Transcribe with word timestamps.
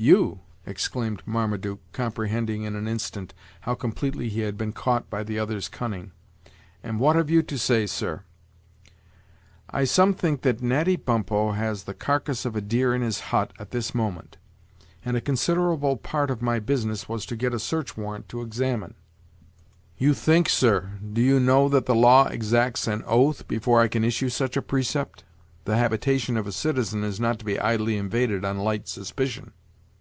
"You!" 0.00 0.38
exclaimed 0.64 1.24
Marmaduke, 1.26 1.80
comprehending 1.90 2.62
in 2.62 2.76
an 2.76 2.86
instant 2.86 3.34
how 3.62 3.74
completely 3.74 4.28
he 4.28 4.42
had 4.42 4.56
been 4.56 4.70
caught 4.72 5.10
by 5.10 5.24
the 5.24 5.40
other's 5.40 5.66
cunning; 5.68 6.12
"and 6.84 7.00
what 7.00 7.16
have 7.16 7.28
you 7.30 7.42
to 7.42 7.58
say, 7.58 7.84
sir?" 7.84 8.22
"I 9.68 9.82
some 9.82 10.14
think 10.14 10.42
that 10.42 10.62
Natty 10.62 10.94
Bumppo 10.96 11.50
has 11.50 11.82
the 11.82 11.94
carcass 11.94 12.44
of 12.44 12.54
a 12.54 12.60
deer 12.60 12.94
in 12.94 13.02
his 13.02 13.18
hut 13.34 13.52
at 13.58 13.72
this 13.72 13.92
moment, 13.92 14.36
and 15.04 15.16
a 15.16 15.20
considerable 15.20 15.96
part 15.96 16.30
of 16.30 16.42
my 16.42 16.60
business 16.60 17.08
was 17.08 17.26
to 17.26 17.34
get 17.34 17.52
a 17.52 17.58
search 17.58 17.96
warrant 17.96 18.28
to 18.28 18.40
examine." 18.42 18.94
"You 19.96 20.14
think, 20.14 20.48
sir! 20.48 20.92
do 21.12 21.20
you 21.20 21.40
know 21.40 21.68
that 21.70 21.86
the 21.86 21.96
law 21.96 22.28
exacts 22.28 22.86
an 22.86 23.02
oath, 23.04 23.48
before 23.48 23.80
I 23.80 23.88
can 23.88 24.04
issue 24.04 24.28
such 24.28 24.56
a 24.56 24.62
precept? 24.62 25.24
The 25.64 25.76
habitation 25.76 26.36
of 26.36 26.46
a 26.46 26.52
citizen 26.52 27.02
is 27.02 27.18
not 27.18 27.40
to 27.40 27.44
be 27.44 27.58
idly 27.58 27.96
invaded 27.96 28.44
on 28.44 28.58
light 28.58 28.86
suspicion." 28.86 29.54